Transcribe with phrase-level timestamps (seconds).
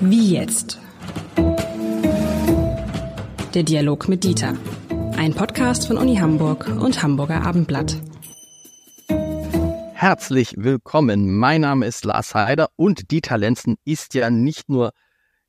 [0.00, 0.80] Wie jetzt?
[3.54, 4.54] Der Dialog mit Dieter.
[5.16, 8.00] Ein Podcast von Uni Hamburg und Hamburger Abendblatt.
[9.92, 11.36] Herzlich willkommen.
[11.36, 14.90] Mein Name ist Lars Heider und Dieter Lenzen ist ja nicht nur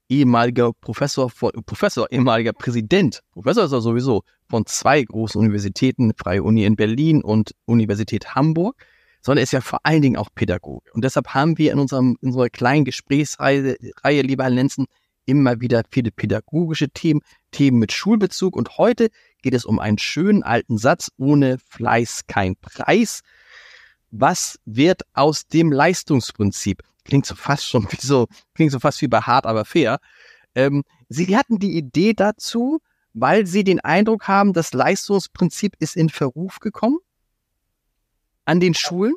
[0.10, 1.32] ehemaliger Professor,
[1.66, 7.24] Professor, ehemaliger Präsident, Professor ist er sowieso von zwei großen Universitäten, Freie Uni in Berlin
[7.24, 8.86] und Universität Hamburg,
[9.26, 10.92] sondern er ist ja vor allen Dingen auch Pädagoge.
[10.94, 14.86] Und deshalb haben wir in, unserem, in unserer kleinen Gesprächsreihe, Reihe, lieber Herr Lenzen,
[15.26, 18.56] immer wieder viele pädagogische Themen, Themen mit Schulbezug.
[18.56, 19.10] Und heute
[19.42, 23.22] geht es um einen schönen alten Satz, ohne Fleiß kein Preis.
[24.12, 26.84] Was wird aus dem Leistungsprinzip?
[27.04, 29.98] Klingt so fast schon wie so, klingt so fast wie bei hart, aber fair.
[30.54, 32.80] Ähm, Sie hatten die Idee dazu,
[33.14, 37.00] weil Sie den Eindruck haben, das Leistungsprinzip ist in Verruf gekommen?
[38.46, 39.14] An den Schulen?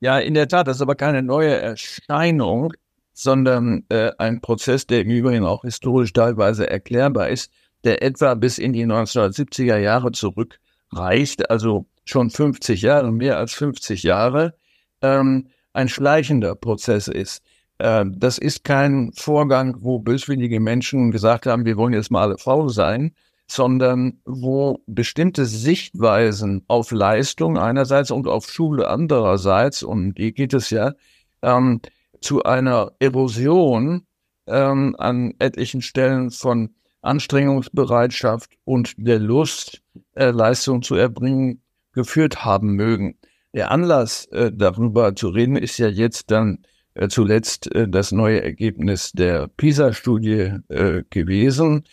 [0.00, 2.72] Ja, in der Tat, das ist aber keine neue Erscheinung,
[3.12, 7.50] sondern äh, ein Prozess, der im Übrigen auch historisch teilweise erklärbar ist,
[7.84, 14.02] der etwa bis in die 1970er Jahre zurückreicht, also schon 50 Jahre, mehr als 50
[14.02, 14.54] Jahre,
[15.00, 17.42] ähm, ein schleichender Prozess ist.
[17.78, 22.38] Äh, das ist kein Vorgang, wo böswillige Menschen gesagt haben, wir wollen jetzt mal alle
[22.38, 23.14] faul sein,
[23.46, 30.70] sondern wo bestimmte Sichtweisen auf Leistung einerseits und auf Schule andererseits, und die geht es
[30.70, 30.94] ja,
[31.42, 31.80] ähm,
[32.20, 34.06] zu einer Erosion
[34.46, 36.70] ähm, an etlichen Stellen von
[37.02, 39.82] Anstrengungsbereitschaft und der Lust,
[40.14, 43.16] äh, Leistung zu erbringen, geführt haben mögen.
[43.54, 48.42] Der Anlass, äh, darüber zu reden, ist ja jetzt dann äh, zuletzt äh, das neue
[48.42, 51.84] Ergebnis der PISA-Studie äh, gewesen,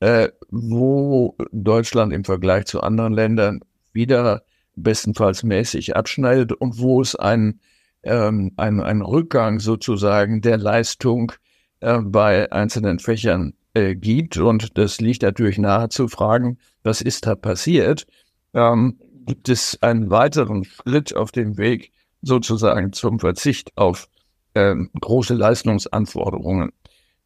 [0.00, 3.60] äh, wo Deutschland im Vergleich zu anderen Ländern
[3.92, 4.42] wieder
[4.76, 7.60] bestenfalls mäßig abschneidet und wo es einen,
[8.02, 11.32] ähm, einen, einen Rückgang sozusagen der Leistung
[11.80, 14.36] äh, bei einzelnen Fächern äh, gibt.
[14.36, 18.06] Und das liegt natürlich nahe zu fragen, was ist da passiert?
[18.52, 24.08] Ähm, gibt es einen weiteren Schritt auf dem Weg sozusagen zum Verzicht auf
[24.54, 26.70] ähm, große Leistungsanforderungen?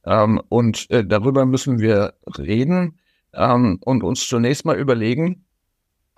[0.05, 2.99] Ähm, und äh, darüber müssen wir reden
[3.35, 5.45] ähm, und uns zunächst mal überlegen,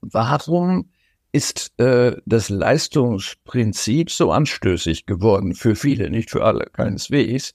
[0.00, 0.90] warum
[1.32, 7.54] ist äh, das Leistungsprinzip so anstößig geworden für viele, nicht für alle, keineswegs.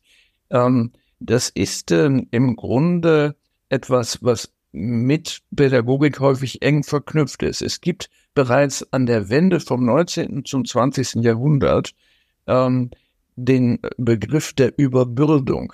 [0.49, 3.35] Ähm, das ist ähm, im Grunde
[3.69, 7.61] etwas, was mit Pädagogik häufig eng verknüpft ist.
[7.61, 10.45] Es gibt bereits an der Wende vom 19.
[10.45, 11.23] zum 20.
[11.23, 11.93] Jahrhundert
[12.47, 12.91] ähm,
[13.35, 15.73] den Begriff der Überbürdung.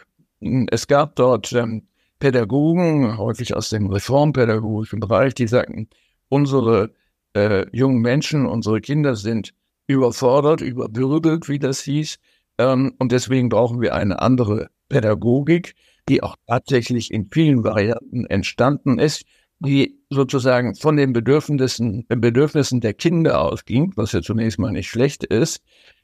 [0.69, 1.87] Es gab dort ähm,
[2.21, 5.89] Pädagogen, häufig aus dem reformpädagogischen Bereich, die sagten,
[6.29, 6.91] unsere
[7.35, 9.53] äh, jungen Menschen, unsere Kinder sind
[9.87, 12.19] überfordert, überbürdelt, wie das hieß.
[12.59, 15.73] Ähm, und deswegen brauchen wir eine andere Pädagogik,
[16.07, 19.23] die auch tatsächlich in vielen Varianten entstanden ist,
[19.59, 25.23] die sozusagen von den Bedürfnissen, Bedürfnissen der Kinder ausging, was ja zunächst mal nicht schlecht
[25.23, 25.61] ist,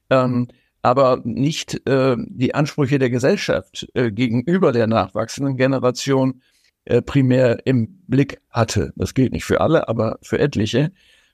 [0.10, 0.48] ähm,
[0.88, 6.42] aber nicht äh, die Ansprüche der Gesellschaft äh, gegenüber der nachwachsenden Generation
[6.86, 8.94] äh, primär im Blick hatte.
[8.96, 10.94] Das gilt nicht für alle, aber für etliche.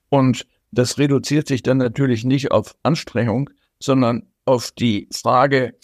[0.10, 5.76] Und das reduziert sich dann natürlich nicht auf Anstrengung, sondern auf die Frage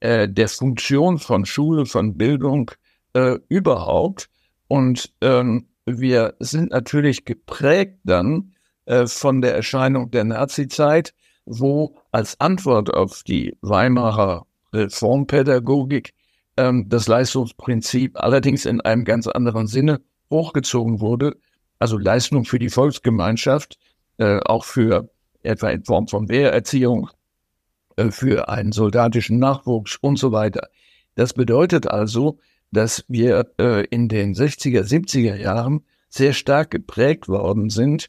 [0.00, 2.70] äh, der Funktion von Schule, von Bildung
[3.12, 4.30] äh, überhaupt.
[4.68, 8.54] Und ähm, wir sind natürlich geprägt dann
[8.86, 11.12] äh, von der Erscheinung der Nazizeit,
[11.48, 16.12] wo als Antwort auf die Weimarer Reformpädagogik
[16.56, 20.00] ähm, das Leistungsprinzip allerdings in einem ganz anderen Sinne
[20.30, 21.36] hochgezogen wurde.
[21.78, 23.78] Also Leistung für die Volksgemeinschaft,
[24.18, 25.08] äh, auch für
[25.42, 27.08] etwa in Form von Wehrerziehung,
[27.96, 30.68] äh, für einen soldatischen Nachwuchs und so weiter.
[31.14, 32.38] Das bedeutet also,
[32.70, 38.08] dass wir äh, in den 60er, 70er Jahren sehr stark geprägt worden sind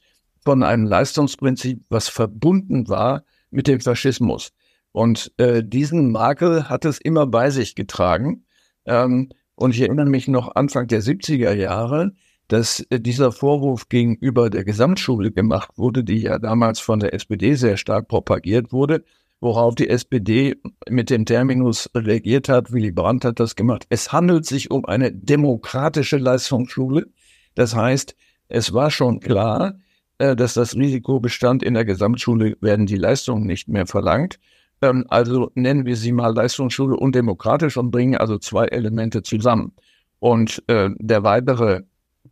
[0.50, 4.50] von einem Leistungsprinzip, was verbunden war mit dem Faschismus.
[4.92, 8.48] Und äh, diesen Makel hat es immer bei sich getragen.
[8.86, 12.14] Ähm, und ich erinnere mich noch Anfang der 70er Jahre,
[12.48, 17.54] dass äh, dieser Vorwurf gegenüber der Gesamtschule gemacht wurde, die ja damals von der SPD
[17.54, 19.04] sehr stark propagiert wurde,
[19.40, 20.56] worauf die SPD
[20.90, 23.86] mit dem Terminus reagiert hat, Willy Brandt hat das gemacht.
[23.90, 27.06] Es handelt sich um eine demokratische Leistungsschule.
[27.54, 28.16] Das heißt,
[28.48, 29.76] es war schon klar,
[30.20, 34.38] dass das Risiko bestand, in der Gesamtschule werden die Leistungen nicht mehr verlangt.
[34.82, 39.74] Ähm, also nennen wir sie mal Leistungsschule undemokratisch und bringen also zwei Elemente zusammen.
[40.20, 41.84] Und äh, der weitere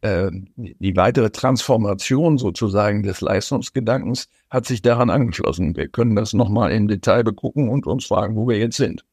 [0.01, 5.75] äh, die weitere Transformation sozusagen des Leistungsgedankens hat sich daran angeschlossen.
[5.75, 9.03] Wir können das nochmal im Detail begucken und uns fragen, wo wir jetzt sind.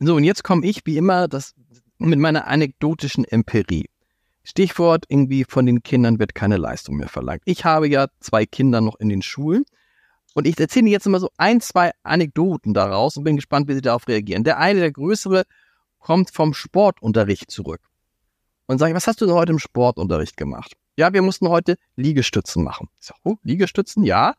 [0.00, 1.54] So, und jetzt komme ich wie immer das,
[1.98, 3.86] mit meiner anekdotischen Empirie.
[4.46, 7.42] Stichwort, irgendwie von den Kindern wird keine Leistung mehr verlangt.
[7.46, 9.64] Ich habe ja zwei Kinder noch in den Schulen
[10.34, 13.80] und ich erzähle jetzt immer so ein, zwei Anekdoten daraus und bin gespannt, wie sie
[13.80, 14.44] darauf reagieren.
[14.44, 15.42] Der eine, der größere,
[15.98, 17.80] kommt vom Sportunterricht zurück
[18.66, 20.74] und sage ich, was hast du denn heute im Sportunterricht gemacht?
[20.96, 22.88] Ja, wir mussten heute Liegestützen machen.
[23.00, 24.34] Ich sage, oh, Liegestützen, ja.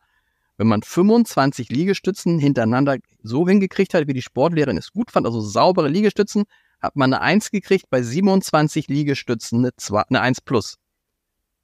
[0.56, 5.40] Wenn man 25 Liegestützen hintereinander so hingekriegt hat, wie die Sportlehrerin es gut fand, also
[5.42, 6.44] saubere Liegestützen,
[6.80, 10.78] hat man eine 1 gekriegt, bei 27 Liegestützen eine, 2, eine 1 plus.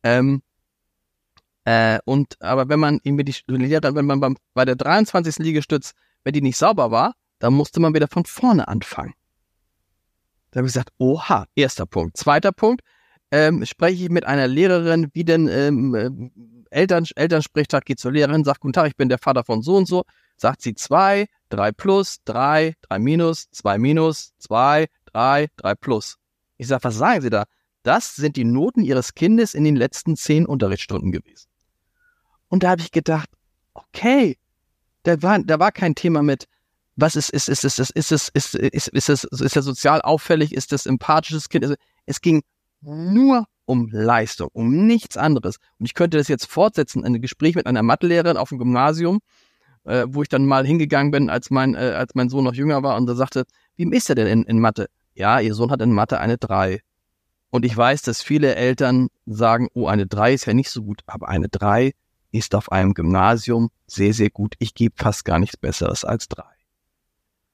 [0.03, 0.43] Ähm,
[1.65, 5.39] äh, und aber wenn man irgendwie die wenn man beim, bei der 23.
[5.39, 5.93] Liegestütz,
[6.25, 9.15] wenn die nicht sauber war, dann musste man wieder von vorne anfangen.
[10.51, 12.17] Da habe ich gesagt, oha, erster Punkt.
[12.17, 12.83] Zweiter Punkt,
[13.31, 16.11] ähm, spreche ich mit einer Lehrerin, wie denn ähm, äh,
[16.71, 19.87] Eltern, Elternsprechtag geht zur Lehrerin, sagt, guten Tag, ich bin der Vater von so und
[19.87, 20.05] so,
[20.37, 26.17] sagt sie zwei, drei plus, drei, drei minus, zwei minus, zwei, drei, drei plus.
[26.57, 27.45] Ich sage, was sagen Sie da?
[27.83, 31.49] Das sind die Noten Ihres Kindes in den letzten zehn Unterrichtsstunden gewesen.
[32.49, 33.29] Und da habe ich gedacht,
[33.75, 34.39] okay,
[35.03, 36.47] da war, da war kein Thema mit,
[36.97, 40.01] was ist, ist, ist, ist, ist, ist, ist, ist, ist, ist, ist, ist er sozial
[40.03, 41.65] auffällig, ist das empathisches Kind?
[41.65, 41.77] Also,
[42.07, 42.43] es ging
[42.81, 45.57] nur um Leistung, um nichts anderes.
[45.79, 49.21] Und ich könnte das jetzt fortsetzen, ein Gespräch mit einer Mathelehrerin auf dem Gymnasium,
[49.85, 52.83] äh, wo ich dann mal hingegangen bin, als mein, äh, als mein Sohn noch jünger
[52.83, 53.45] war und da sagte,
[53.77, 54.89] wie ist er denn in, in Mathe?
[55.15, 56.81] Ja, ihr Sohn hat in Mathe eine 3.
[57.51, 61.03] Und ich weiß, dass viele Eltern sagen, oh, eine 3 ist ja nicht so gut,
[61.07, 61.93] aber eine 3
[62.33, 64.55] ist auf einem Gymnasium sehr, sehr gut.
[64.59, 66.43] Ich gebe fast gar nichts Besseres als 3.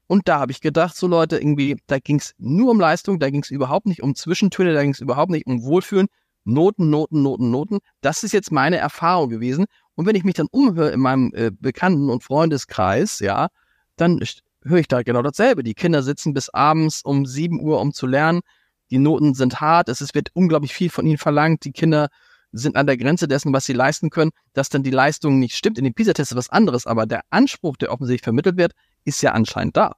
[0.06, 3.30] Und da habe ich gedacht, so Leute, irgendwie, da ging es nur um Leistung, da
[3.30, 6.08] ging es überhaupt nicht um Zwischentöne, da ging es überhaupt nicht um Wohlfühlen.
[6.44, 7.78] Noten, Noten, Noten, Noten.
[8.00, 9.66] Das ist jetzt meine Erfahrung gewesen.
[9.94, 13.48] Und wenn ich mich dann umhöre in meinem äh, Bekannten- und Freundeskreis, ja,
[13.96, 14.18] dann
[14.64, 15.62] höre ich da genau dasselbe.
[15.62, 18.40] Die Kinder sitzen bis abends um 7 Uhr, um zu lernen.
[18.90, 19.88] Die Noten sind hart.
[19.88, 21.64] Es wird unglaublich viel von ihnen verlangt.
[21.64, 22.08] Die Kinder
[22.52, 24.32] sind an der Grenze dessen, was sie leisten können.
[24.52, 26.86] Dass dann die Leistung nicht stimmt in den PISA-Tests ist was anderes.
[26.86, 28.72] Aber der Anspruch, der offensichtlich vermittelt wird,
[29.04, 29.96] ist ja anscheinend da.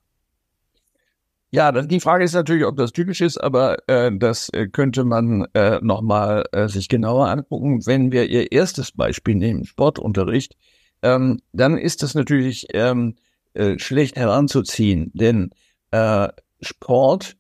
[1.55, 5.47] Ja, die Frage ist natürlich, ob das typisch ist, aber äh, das äh, könnte man
[5.53, 7.85] äh, nochmal äh, sich genauer angucken.
[7.85, 10.57] Wenn wir Ihr erstes Beispiel nehmen, Sportunterricht,
[11.03, 13.17] ähm, dann ist das natürlich ähm,
[13.55, 15.51] äh, schlecht heranzuziehen, denn
[15.91, 16.29] äh,
[16.61, 17.37] Sport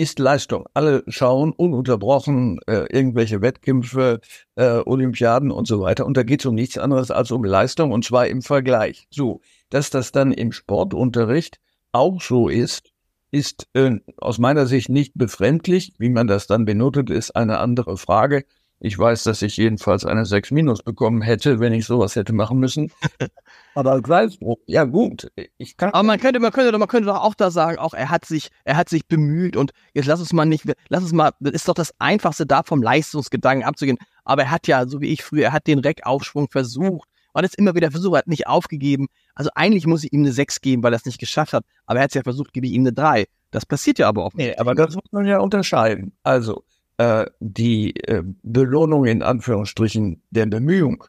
[0.00, 0.66] ist Leistung.
[0.72, 4.20] Alle schauen ununterbrochen äh, irgendwelche Wettkämpfe,
[4.54, 6.06] äh, Olympiaden und so weiter.
[6.06, 9.06] Und da geht es um nichts anderes als um Leistung und zwar im Vergleich.
[9.10, 11.60] So, dass das dann im Sportunterricht
[11.92, 12.92] auch so ist,
[13.30, 15.92] ist äh, aus meiner Sicht nicht befremdlich.
[15.98, 18.44] Wie man das dann benotet, ist eine andere Frage.
[18.82, 22.58] Ich weiß, dass ich jedenfalls eine 6 minus bekommen hätte, wenn ich sowas hätte machen
[22.58, 22.90] müssen.
[23.74, 25.90] Aber als Salzbruch, ja gut, ich kann.
[25.90, 28.48] Aber man könnte, man könnte, man könnte doch auch da sagen, auch er hat sich,
[28.64, 31.68] er hat sich bemüht und jetzt lass uns mal nicht, lass uns mal, das ist
[31.68, 33.98] doch das Einfachste da vom Leistungsgedanken abzugehen.
[34.24, 37.52] Aber er hat ja, so wie ich früher, er hat den Reckaufschwung versucht und es
[37.54, 39.08] immer wieder versucht, hat nicht aufgegeben.
[39.34, 41.64] Also eigentlich muss ich ihm eine 6 geben, weil er es nicht geschafft hat.
[41.84, 43.26] Aber er hat es ja versucht, gebe ich ihm eine 3.
[43.50, 44.32] Das passiert ja aber auch.
[44.34, 46.16] Nee, aber das muss man ja unterscheiden.
[46.22, 46.64] Also,
[47.00, 51.04] äh, die äh, Belohnung in Anführungsstrichen der Bemühung,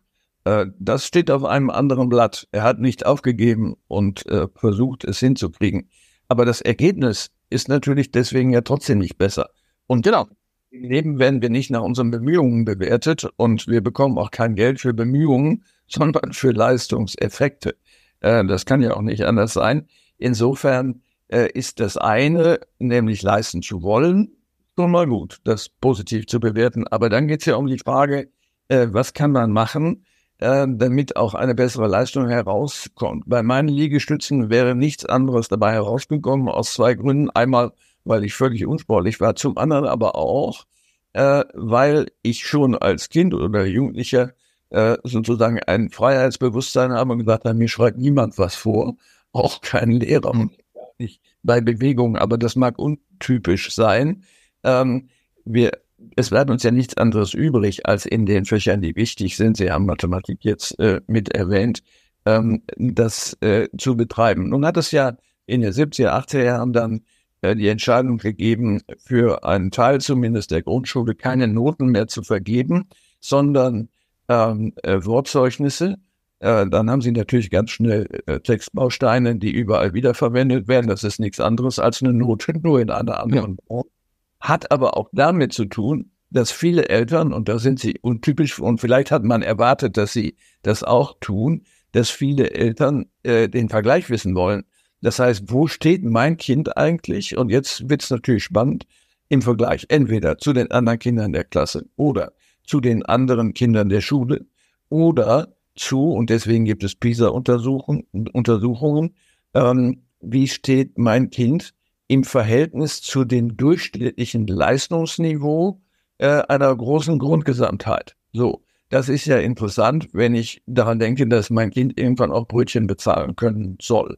[0.46, 2.48] äh, das steht auf einem anderen Blatt.
[2.54, 5.90] Er hat nicht aufgegeben und äh, versucht, es hinzukriegen.
[6.30, 9.50] Aber das Ergebnis ist natürlich deswegen ja trotzdem nicht besser.
[9.86, 10.30] Und genau,
[10.70, 14.80] im Leben werden wir nicht nach unseren Bemühungen bewertet und wir bekommen auch kein Geld
[14.80, 17.76] für Bemühungen, sondern für Leistungseffekte.
[18.22, 19.90] Äh, das kann ja auch nicht anders sein.
[20.18, 24.38] Insofern äh, ist das eine, nämlich leisten zu wollen,
[24.78, 26.88] schon mal gut, das positiv zu bewerten.
[26.88, 28.30] Aber dann geht es ja um die Frage,
[28.68, 30.06] äh, was kann man machen,
[30.40, 33.26] damit auch eine bessere Leistung herauskommt.
[33.28, 37.30] Bei meinen Liegestützen wäre nichts anderes dabei herausgekommen, aus zwei Gründen.
[37.30, 37.74] Einmal,
[38.06, 40.66] weil ich völlig unsportlich war, zum anderen aber auch,
[41.14, 44.32] weil ich schon als Kind oder Jugendlicher
[44.72, 48.96] äh, sozusagen ein Freiheitsbewusstsein haben und gesagt haben, mir schreibt niemand was vor,
[49.34, 50.58] auch kein Lehrer und
[50.98, 54.24] nicht bei Bewegungen, aber das mag untypisch sein.
[54.64, 55.10] Ähm,
[55.46, 55.72] wir,
[56.16, 59.72] es bleibt uns ja nichts anderes übrig, als in den Fächern, die wichtig sind, Sie
[59.72, 61.84] haben Mathematik jetzt äh, mit erwähnt,
[62.26, 64.50] ähm, das äh, zu betreiben.
[64.50, 67.02] Nun hat es ja in den 70er, 80er Jahren dann
[67.42, 72.90] äh, die Entscheidung gegeben, für einen Teil zumindest der Grundschule keine Noten mehr zu vergeben,
[73.20, 73.90] sondern
[74.30, 75.98] ähm, äh, Wortzeugnisse.
[76.40, 80.88] Äh, dann haben sie natürlich ganz schnell äh, Textbausteine, die überall wiederverwendet werden.
[80.88, 83.86] Das ist nichts anderes als eine Note, nur in einer anderen Form.
[83.86, 84.01] Ja.
[84.42, 88.80] Hat aber auch damit zu tun, dass viele Eltern, und da sind sie untypisch, und
[88.80, 94.10] vielleicht hat man erwartet, dass sie das auch tun, dass viele Eltern äh, den Vergleich
[94.10, 94.64] wissen wollen.
[95.02, 97.38] Das heißt, wo steht mein Kind eigentlich?
[97.38, 98.88] Und jetzt wird es natürlich spannend
[99.30, 102.34] im Vergleich entweder zu den anderen Kindern der Klasse oder
[102.64, 104.46] zu den anderen Kindern der Schule
[104.90, 109.16] oder zu, und deswegen gibt es PISA-Untersuchungen, Untersuchungen,
[109.54, 111.74] ähm, wie steht mein Kind
[112.12, 115.80] im Verhältnis zu dem durchschnittlichen Leistungsniveau
[116.18, 118.18] äh, einer großen Grundgesamtheit.
[118.34, 122.86] So, das ist ja interessant, wenn ich daran denke, dass mein Kind irgendwann auch Brötchen
[122.86, 124.18] bezahlen können soll.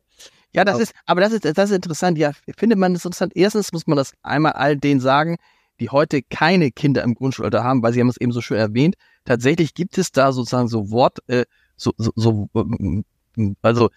[0.54, 2.18] Ja, das ist, aber das ist, das ist interessant.
[2.18, 3.34] Ja, findet man das interessant.
[3.36, 5.38] Erstens muss man das einmal all denen sagen,
[5.80, 8.96] die heute keine Kinder im Grundschulalter haben, weil sie haben es eben so schön erwähnt.
[9.24, 11.46] Tatsächlich gibt es da sozusagen so Wort, äh,
[11.76, 12.50] so, so, so,
[13.62, 13.92] also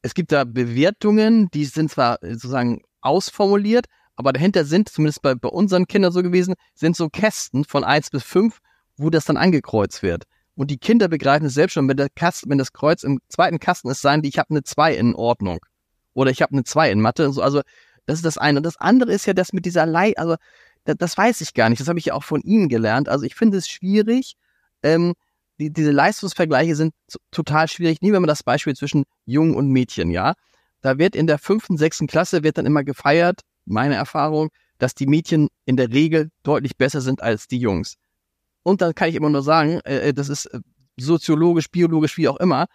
[0.00, 5.48] es gibt da Bewertungen, die sind zwar sozusagen ausformuliert, aber dahinter sind, zumindest bei, bei
[5.48, 8.58] unseren Kindern so gewesen, sind so Kästen von eins bis fünf,
[8.96, 10.24] wo das dann angekreuzt wird.
[10.54, 13.58] Und die Kinder begreifen es selbst schon, wenn, der Kasten, wenn das Kreuz im zweiten
[13.58, 15.60] Kasten ist, sagen die, ich habe eine zwei in Ordnung.
[16.14, 17.24] Oder ich habe eine zwei in Mathe.
[17.24, 17.62] Also
[18.06, 18.58] das ist das eine.
[18.58, 20.36] Und das andere ist ja das mit dieser Lei, also
[20.84, 21.80] das, das weiß ich gar nicht.
[21.80, 23.08] Das habe ich ja auch von Ihnen gelernt.
[23.08, 24.34] Also ich finde es schwierig.
[24.82, 25.14] Ähm,
[25.58, 26.92] die, diese Leistungsvergleiche sind
[27.30, 28.02] total schwierig.
[28.02, 30.34] Nehmen wir mal das Beispiel zwischen Jungen und Mädchen, ja.
[30.82, 35.06] Da wird in der fünften, sechsten Klasse wird dann immer gefeiert, meine Erfahrung, dass die
[35.06, 37.94] Mädchen in der Regel deutlich besser sind als die Jungs.
[38.64, 40.60] Und dann kann ich immer nur sagen, äh, äh das ist äh,
[40.96, 42.66] soziologisch, biologisch, wie auch immer,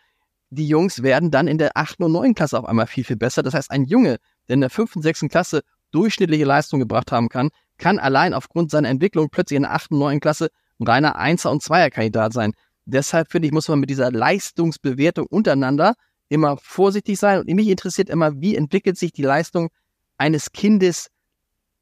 [0.50, 3.44] die Jungs werden dann in der achten und neunten Klasse auf einmal viel, viel besser.
[3.44, 5.62] Das heißt, ein Junge, der in der fünften, sechsten Klasse
[5.92, 10.22] durchschnittliche Leistung gebracht haben kann, kann allein aufgrund seiner Entwicklung plötzlich in der achten, neunten
[10.22, 10.50] Klasse
[10.80, 12.54] ein reiner Einser- und Zweierkandidat sein.
[12.86, 15.96] Deshalb finde ich, muss man mit dieser Leistungsbewertung untereinander
[16.30, 17.40] immer vorsichtig sein.
[17.40, 19.70] Und mich interessiert immer, wie entwickelt sich die Leistung
[20.18, 21.10] eines Kindes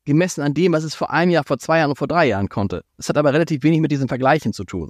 [0.06, 2.50] gemessen an dem, was es vor einem Jahr, vor zwei Jahren und vor drei Jahren
[2.50, 2.84] konnte.
[2.98, 4.90] Das hat aber relativ wenig mit diesen Vergleichen zu tun.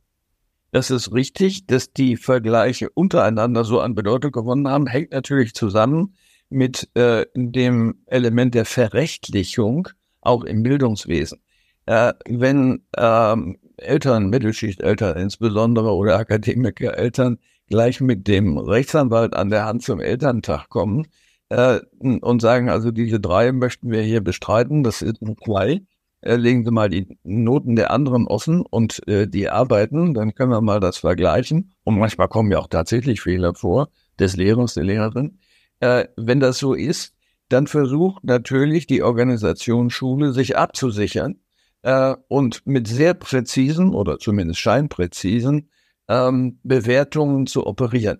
[0.72, 6.16] Das ist richtig, dass die Vergleiche untereinander so an Bedeutung gewonnen haben, hängt natürlich zusammen
[6.50, 9.88] mit äh, dem Element der Verrechtlichung,
[10.20, 11.40] auch im Bildungswesen.
[11.86, 19.84] Äh, wenn ähm, Eltern, Mittelschichteltern insbesondere oder Akademikereltern gleich mit dem Rechtsanwalt an der Hand
[19.84, 21.07] zum Elterntag kommen
[21.50, 25.81] äh, und sagen, also diese drei möchten wir hier bestreiten, das ist ein zwei,
[26.22, 30.51] äh, legen Sie mal die Noten der anderen offen und äh, die arbeiten, dann können
[30.51, 31.74] wir mal das vergleichen.
[31.84, 35.39] Und manchmal kommen ja auch tatsächlich Fehler vor, des Lehrers, der Lehrerin.
[35.79, 37.13] Äh, wenn das so ist,
[37.50, 41.36] dann versucht natürlich die Organisation Schule sich abzusichern
[41.84, 45.69] äh, und mit sehr präzisen oder zumindest scheinpräzisen
[46.08, 48.20] ähm, Bewertungen zu operieren.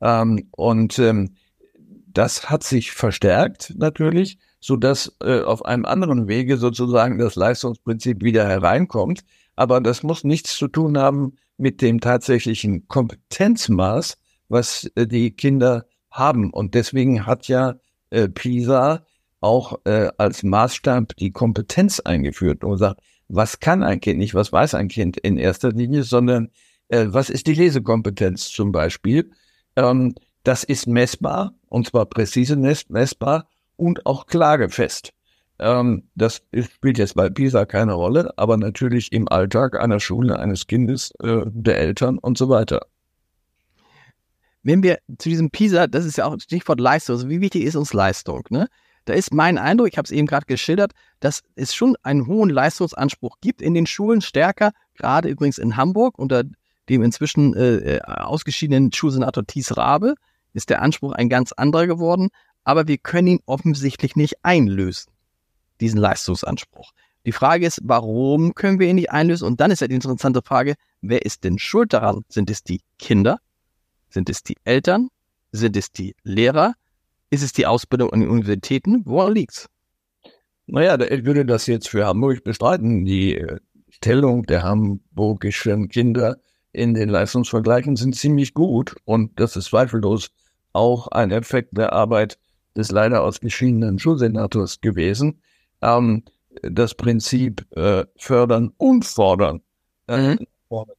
[0.00, 1.36] Ähm, und ähm,
[2.06, 8.22] das hat sich verstärkt natürlich, so dass äh, auf einem anderen Wege sozusagen das Leistungsprinzip
[8.22, 9.24] wieder hereinkommt.
[9.56, 14.16] Aber das muss nichts zu tun haben mit dem tatsächlichen Kompetenzmaß,
[14.48, 16.50] was äh, die Kinder haben.
[16.50, 17.74] Und deswegen hat ja
[18.10, 19.04] äh, PISA
[19.40, 24.52] auch äh, als Maßstab die Kompetenz eingeführt und sagt, was kann ein Kind nicht, was
[24.52, 26.50] weiß ein Kind in erster Linie, sondern
[26.88, 29.30] äh, was ist die Lesekompetenz zum Beispiel.
[29.76, 35.12] Ähm, das ist messbar, und zwar präzise messbar und auch klagefest.
[35.58, 40.66] Ähm, das spielt jetzt bei PISA keine Rolle, aber natürlich im Alltag einer Schule, eines
[40.66, 42.86] Kindes, äh, der Eltern und so weiter.
[44.62, 47.76] Wenn wir zu diesem PISA, das ist ja auch Stichwort Leistung, also wie wichtig ist
[47.76, 48.44] uns Leistung?
[48.50, 48.68] Ne?
[49.04, 52.50] Da ist mein Eindruck, ich habe es eben gerade geschildert, dass es schon einen hohen
[52.50, 56.44] Leistungsanspruch gibt in den Schulen, stärker, gerade übrigens in Hamburg unter
[56.88, 60.14] dem inzwischen äh, äh ausgeschiedenen Schulsenator Thies Rabe
[60.52, 62.28] ist der Anspruch ein ganz anderer geworden,
[62.62, 65.12] aber wir können ihn offensichtlich nicht einlösen,
[65.80, 66.92] diesen Leistungsanspruch.
[67.26, 69.46] Die Frage ist, warum können wir ihn nicht einlösen?
[69.46, 72.24] Und dann ist ja die interessante Frage, wer ist denn schuld daran?
[72.28, 73.38] Sind es die Kinder?
[74.10, 75.08] Sind es die Eltern?
[75.50, 76.74] Sind es die Lehrer?
[77.30, 79.02] Ist es die Ausbildung an den Universitäten?
[79.06, 79.68] Woran liegt's?
[80.66, 83.04] Naja, ich würde das jetzt für Hamburg bestreiten.
[83.04, 83.58] Die äh,
[83.90, 86.36] Stellung der hamburgischen Kinder
[86.74, 90.30] in den Leistungsvergleichen sind ziemlich gut und das ist zweifellos
[90.72, 92.38] auch ein Effekt der Arbeit
[92.76, 95.40] des leider ausgeschiedenen Schulsenators gewesen.
[95.80, 96.24] Ähm,
[96.62, 99.60] das Prinzip äh, fördern und fordern
[100.08, 100.46] äh, mhm.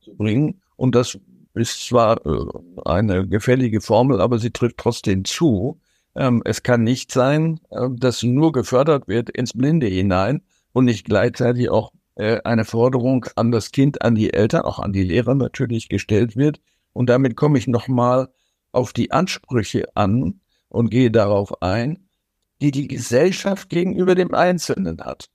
[0.01, 0.61] zu bringen.
[0.75, 1.17] Und das
[1.53, 2.45] ist zwar äh,
[2.85, 5.79] eine gefällige Formel, aber sie trifft trotzdem zu.
[6.15, 10.41] Ähm, es kann nicht sein, äh, dass nur gefördert wird ins Blinde hinein
[10.73, 15.03] und nicht gleichzeitig auch eine Forderung an das Kind, an die Eltern, auch an die
[15.03, 16.61] Lehrer natürlich gestellt wird.
[16.93, 18.29] Und damit komme ich nochmal
[18.71, 22.07] auf die Ansprüche an und gehe darauf ein,
[22.61, 25.29] die die Gesellschaft gegenüber dem Einzelnen hat.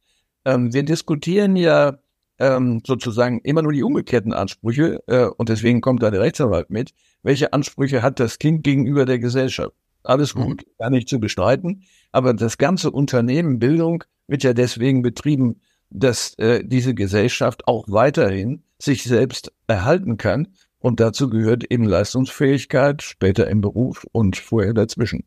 [0.45, 1.99] Ähm, wir diskutieren ja
[2.39, 6.93] ähm, sozusagen immer nur die umgekehrten Ansprüche äh, und deswegen kommt da der Rechtsanwalt mit.
[7.23, 9.75] Welche Ansprüche hat das Kind gegenüber der Gesellschaft?
[10.03, 10.71] Alles gut, mhm.
[10.79, 15.61] gar nicht zu bestreiten, aber das ganze Unternehmen Bildung wird ja deswegen betrieben,
[15.91, 20.49] dass äh, diese Gesellschaft auch weiterhin sich selbst erhalten kann
[20.81, 25.25] und dazu gehört eben Leistungsfähigkeit, später im Beruf und vorher dazwischen.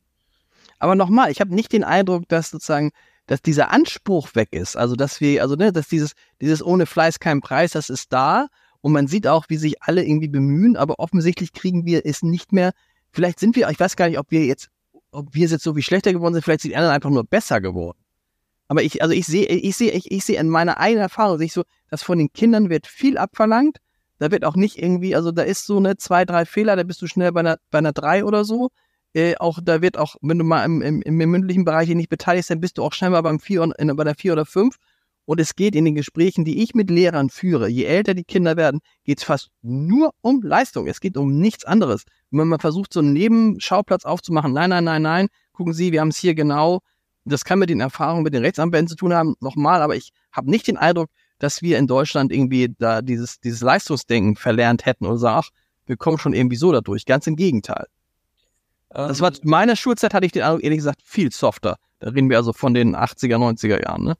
[0.79, 2.91] Aber nochmal, ich habe nicht den Eindruck, dass sozusagen,
[3.27, 4.75] dass dieser Anspruch weg ist.
[4.75, 8.47] Also dass wir, also ne, dass dieses, dieses ohne Fleiß kein Preis, das ist da.
[8.81, 12.51] Und man sieht auch, wie sich alle irgendwie bemühen, aber offensichtlich kriegen wir es nicht
[12.51, 12.71] mehr.
[13.11, 14.69] Vielleicht sind wir, ich weiß gar nicht, ob wir jetzt,
[15.11, 17.61] ob wir jetzt so wie schlechter geworden sind, vielleicht sind die anderen einfach nur besser
[17.61, 18.02] geworden.
[18.67, 21.47] Aber ich, also ich sehe, ich sehe, ich, ich sehe in meiner eigenen Erfahrung, sehe
[21.47, 23.77] ich so, dass von den Kindern wird viel abverlangt
[24.23, 27.01] da wird auch nicht irgendwie, also da ist so eine zwei, drei Fehler, da bist
[27.01, 28.69] du schnell bei einer, bei einer drei oder so.
[29.13, 32.49] Äh, auch da wird auch, wenn du mal im, im, im mündlichen Bereich nicht beteiligst,
[32.49, 34.77] dann bist du auch schnell mal beim vier, in, bei der vier oder fünf.
[35.25, 38.55] Und es geht in den Gesprächen, die ich mit Lehrern führe, je älter die Kinder
[38.55, 40.87] werden, geht es fast nur um Leistung.
[40.87, 42.03] Es geht um nichts anderes.
[42.31, 46.09] wenn man versucht, so einen Nebenschauplatz aufzumachen, nein, nein, nein, nein, gucken Sie, wir haben
[46.09, 46.79] es hier genau.
[47.25, 50.49] Das kann mit den Erfahrungen mit den Rechtsanwälten zu tun haben, nochmal, aber ich habe
[50.49, 55.17] nicht den Eindruck, dass wir in Deutschland irgendwie da dieses, dieses Leistungsdenken verlernt hätten oder
[55.17, 55.49] sagen, ach,
[55.85, 57.05] wir kommen schon irgendwie so dadurch.
[57.05, 57.87] Ganz im Gegenteil.
[58.89, 61.77] Um, das war in meiner Schulzeit hatte ich den Eindruck, ehrlich gesagt, viel softer.
[61.99, 64.15] Da reden wir also von den 80er, 90er Jahren, ne?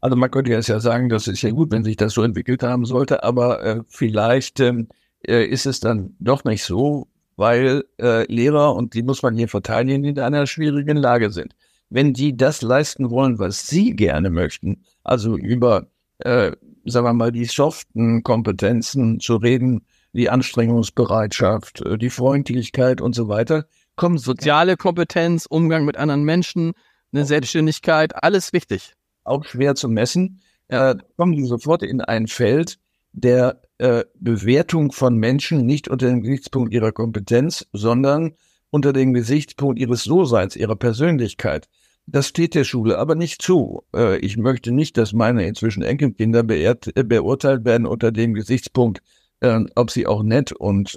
[0.00, 2.64] Also man könnte jetzt ja sagen, das ist ja gut, wenn sich das so entwickelt
[2.64, 4.88] haben sollte, aber äh, vielleicht ähm,
[5.26, 7.06] äh, ist es dann doch nicht so,
[7.36, 11.54] weil äh, Lehrer, und die muss man hier verteidigen, in einer schwierigen Lage sind.
[11.92, 16.52] Wenn die das leisten wollen, was sie gerne möchten, also über äh,
[16.84, 23.28] sagen wir mal, die soften Kompetenzen zu reden, die Anstrengungsbereitschaft, äh, die Freundlichkeit und so
[23.28, 26.72] weiter, kommen soziale Kompetenz, Umgang mit anderen Menschen,
[27.12, 28.94] eine Selbstständigkeit, alles wichtig.
[29.24, 32.78] Auch schwer zu messen, äh, kommen die sofort in ein Feld
[33.12, 38.32] der äh, Bewertung von Menschen nicht unter dem Gesichtspunkt ihrer Kompetenz, sondern
[38.70, 41.68] unter dem Gesichtspunkt ihres So-Seins, ihrer Persönlichkeit.
[42.06, 43.84] Das steht der Schule aber nicht zu.
[43.94, 49.02] Äh, ich möchte nicht, dass meine inzwischen Enkelkinder äh, beurteilt werden unter dem Gesichtspunkt,
[49.40, 50.96] äh, ob sie auch nett und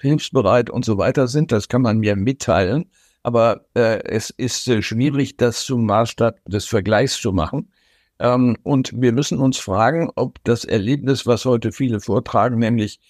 [0.00, 1.52] hilfsbereit und so weiter sind.
[1.52, 2.86] Das kann man mir mitteilen.
[3.22, 7.72] Aber es ist schwierig, das zum Maßstab des Vergleichs zu machen.
[8.18, 13.00] Ähm, und wir müssen uns fragen, ob das Erlebnis, was heute viele vortragen, nämlich,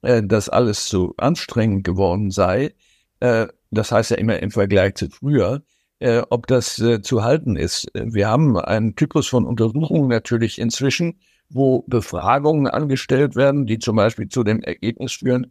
[0.00, 2.74] dass alles zu anstrengend geworden sei,
[3.18, 5.62] das heißt ja immer im Vergleich zu früher,
[6.04, 7.86] äh, ob das äh, zu halten ist.
[7.94, 14.28] Wir haben einen Typus von Untersuchungen natürlich inzwischen, wo Befragungen angestellt werden, die zum Beispiel
[14.28, 15.50] zu dem Ergebnis führen,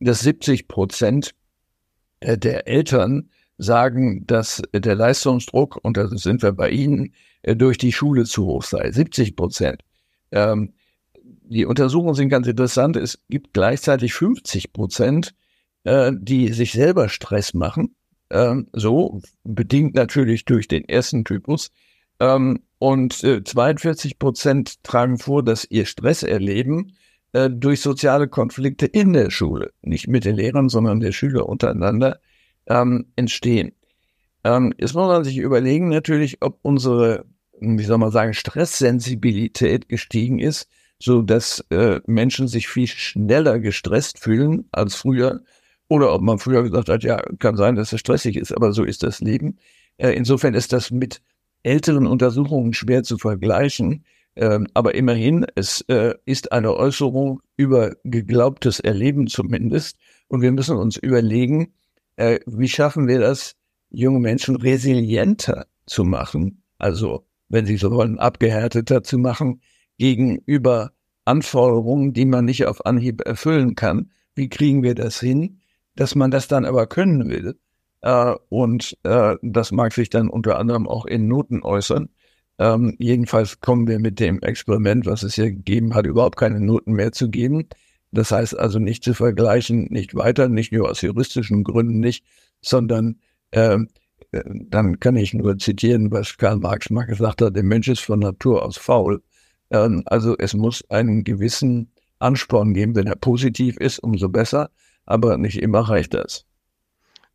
[0.00, 1.36] dass 70 Prozent
[2.18, 7.78] äh, der Eltern sagen, dass der Leistungsdruck, und da sind wir bei Ihnen, äh, durch
[7.78, 8.90] die Schule zu hoch sei.
[8.90, 9.82] 70 Prozent.
[10.32, 10.72] Ähm,
[11.22, 12.96] die Untersuchungen sind ganz interessant.
[12.96, 15.32] Es gibt gleichzeitig 50 Prozent,
[15.84, 17.94] äh, die sich selber Stress machen
[18.32, 21.70] ähm, so, bedingt natürlich durch den ersten Typus.
[22.18, 26.94] Ähm, und äh, 42 Prozent tragen vor, dass ihr Stress erleben
[27.32, 32.18] äh, durch soziale Konflikte in der Schule, nicht mit den Lehrern, sondern der Schüler untereinander,
[32.66, 33.72] ähm, entstehen.
[34.44, 37.24] Ähm, jetzt muss man sich überlegen natürlich, ob unsere,
[37.60, 40.68] wie soll man sagen, Stresssensibilität gestiegen ist,
[40.98, 45.42] so dass äh, Menschen sich viel schneller gestresst fühlen als früher
[45.92, 48.82] oder ob man früher gesagt hat, ja, kann sein, dass es stressig ist, aber so
[48.82, 49.58] ist das Leben.
[49.98, 51.20] Äh, insofern ist das mit
[51.62, 54.06] älteren Untersuchungen schwer zu vergleichen.
[54.34, 59.98] Ähm, aber immerhin, es äh, ist eine Äußerung über geglaubtes Erleben zumindest.
[60.28, 61.74] Und wir müssen uns überlegen,
[62.16, 63.54] äh, wie schaffen wir das,
[63.90, 66.62] junge Menschen resilienter zu machen?
[66.78, 69.60] Also, wenn sie so wollen, abgehärteter zu machen
[69.98, 70.92] gegenüber
[71.26, 74.10] Anforderungen, die man nicht auf Anhieb erfüllen kann.
[74.34, 75.58] Wie kriegen wir das hin?
[75.96, 77.56] Dass man das dann aber können will.
[78.02, 82.08] Äh, und äh, das mag sich dann unter anderem auch in Noten äußern.
[82.58, 86.92] Ähm, jedenfalls kommen wir mit dem Experiment, was es hier gegeben hat, überhaupt keine Noten
[86.92, 87.68] mehr zu geben.
[88.10, 92.24] Das heißt also nicht zu vergleichen, nicht weiter, nicht nur aus juristischen Gründen nicht,
[92.60, 93.20] sondern
[93.52, 93.88] ähm,
[94.32, 98.00] äh, dann kann ich nur zitieren, was Karl Marx mal gesagt hat, der Mensch ist
[98.00, 99.22] von Natur aus faul.
[99.70, 104.70] Ähm, also es muss einen gewissen Ansporn geben, wenn er positiv ist, umso besser
[105.06, 106.44] aber nicht immer reicht das.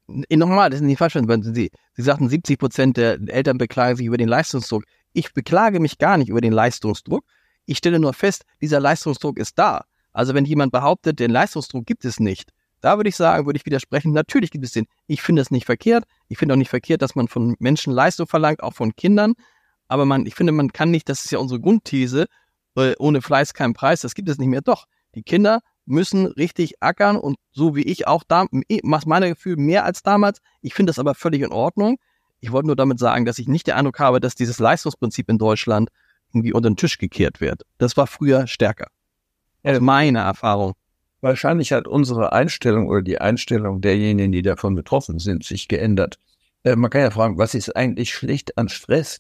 [0.08, 1.16] Nochmal, das ist nicht falsch.
[1.42, 4.84] Sie, Sie sagten, 70 Prozent der Eltern beklagen sich über den Leistungsdruck.
[5.12, 7.26] Ich beklage mich gar nicht über den Leistungsdruck.
[7.66, 9.84] Ich stelle nur fest, dieser Leistungsdruck ist da.
[10.14, 12.52] Also wenn jemand behauptet, den Leistungsdruck gibt es nicht,
[12.82, 14.86] da würde ich sagen, würde ich widersprechen, natürlich gibt es den.
[15.08, 16.06] Ich finde es nicht verkehrt.
[16.28, 19.34] Ich finde auch nicht verkehrt, dass man von Menschen Leistung verlangt, auch von Kindern.
[19.88, 22.28] Aber man, ich finde, man kann nicht, das ist ja unsere Grundthese,
[22.76, 24.62] äh, ohne Fleiß kein Preis, das gibt es nicht mehr.
[24.62, 28.46] Doch, die Kinder müssen richtig ackern und so wie ich auch da,
[28.84, 30.42] was meine Gefühl mehr als damals.
[30.62, 31.98] Ich finde das aber völlig in Ordnung.
[32.40, 35.38] Ich wollte nur damit sagen, dass ich nicht den Eindruck habe, dass dieses Leistungsprinzip in
[35.38, 35.90] Deutschland
[36.34, 37.64] irgendwie unter den Tisch gekehrt wird.
[37.78, 38.88] Das war früher stärker.
[39.64, 40.74] Aus meiner Erfahrung.
[41.22, 46.20] Wahrscheinlich hat unsere Einstellung oder die Einstellung derjenigen, die davon betroffen sind, sich geändert.
[46.64, 49.20] Äh, man kann ja fragen, was ist eigentlich schlecht an Stress?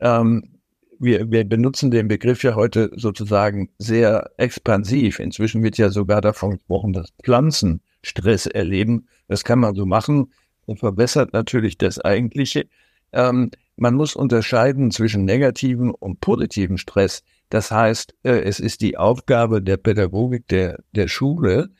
[0.00, 0.55] Ähm,
[0.98, 5.18] wir, wir benutzen den Begriff ja heute sozusagen sehr expansiv.
[5.18, 9.08] Inzwischen wird ja sogar davon gesprochen, dass Pflanzen Stress erleben.
[9.28, 10.32] Das kann man so machen
[10.66, 12.66] und verbessert natürlich das Eigentliche.
[13.12, 17.22] Ähm, man muss unterscheiden zwischen negativen und positiven Stress.
[17.50, 21.70] Das heißt, äh, es ist die Aufgabe der Pädagogik der, der Schule,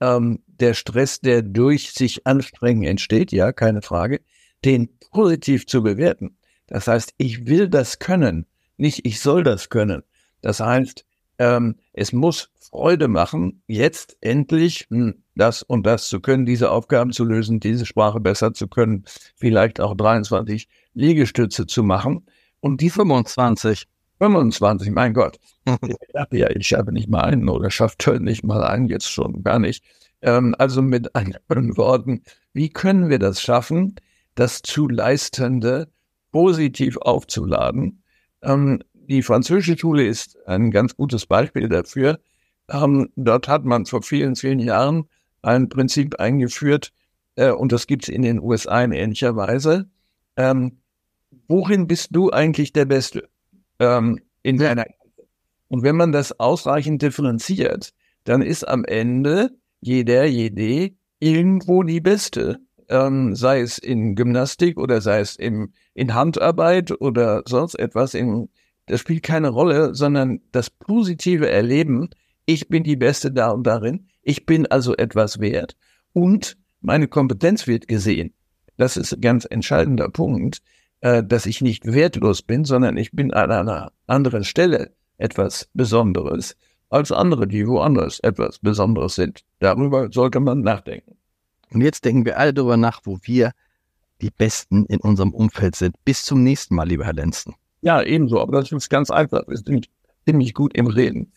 [0.00, 4.20] ähm, der Stress, der durch sich anstrengen entsteht, ja, keine Frage,
[4.64, 6.36] den positiv zu bewerten.
[6.66, 10.02] Das heißt, ich will das können nicht ich soll das können.
[10.42, 11.04] Das heißt,
[11.38, 17.12] ähm, es muss Freude machen, jetzt endlich hm, das und das zu können, diese Aufgaben
[17.12, 19.04] zu lösen, diese Sprache besser zu können,
[19.36, 22.26] vielleicht auch 23 Liegestütze zu machen.
[22.60, 23.86] Und die 25.
[24.18, 25.38] 25, mein Gott.
[25.66, 29.42] ich dachte ja, ich schaffe nicht mal einen oder schaffe nicht mal einen, jetzt schon
[29.42, 29.84] gar nicht.
[30.22, 33.96] Ähm, also mit anderen Worten, wie können wir das schaffen,
[34.34, 35.88] das zu Leistende
[36.32, 38.02] positiv aufzuladen?
[38.46, 42.18] Ähm, die französische Schule ist ein ganz gutes Beispiel dafür.
[42.70, 45.08] Ähm, dort hat man vor vielen, vielen Jahren
[45.42, 46.92] ein Prinzip eingeführt,
[47.36, 49.88] äh, und das gibt es in den USA in ähnlicher Weise.
[50.36, 50.78] Ähm,
[51.48, 53.28] worin bist du eigentlich der Beste
[53.78, 54.86] ähm, in deiner
[55.68, 57.92] Und wenn man das ausreichend differenziert,
[58.24, 62.58] dann ist am Ende jeder, jede irgendwo die Beste.
[62.88, 68.48] Ähm, sei es in Gymnastik oder sei es im in Handarbeit oder sonst etwas, in,
[68.86, 72.10] das spielt keine Rolle, sondern das positive Erleben,
[72.44, 75.76] ich bin die Beste da und darin, ich bin also etwas wert
[76.12, 78.32] und meine Kompetenz wird gesehen.
[78.76, 80.62] Das ist ein ganz entscheidender Punkt,
[81.00, 86.56] äh, dass ich nicht wertlos bin, sondern ich bin an einer anderen Stelle etwas Besonderes
[86.88, 89.42] als andere, die woanders etwas Besonderes sind.
[89.58, 91.16] Darüber sollte man nachdenken.
[91.72, 93.52] Und jetzt denken wir alle darüber nach, wo wir
[94.20, 95.96] die Besten in unserem Umfeld sind.
[96.04, 97.54] Bis zum nächsten Mal, lieber Herr Lenzen.
[97.82, 98.40] Ja, ebenso.
[98.40, 99.42] Aber das ist ganz einfach.
[99.46, 99.88] Wir sind
[100.24, 101.32] ziemlich gut im Reden.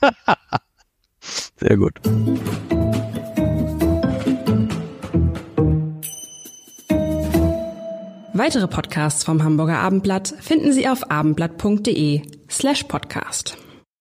[1.56, 2.00] Sehr gut.
[8.36, 13.56] Weitere Podcasts vom Hamburger Abendblatt finden Sie auf abendblatt.de slash podcast.